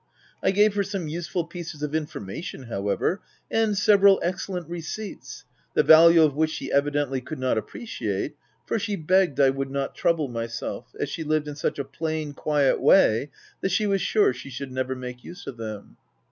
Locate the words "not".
7.37-7.55, 9.69-9.93